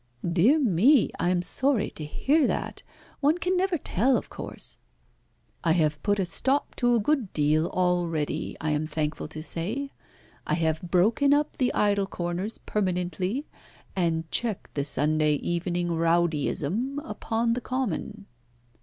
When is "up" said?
11.35-11.57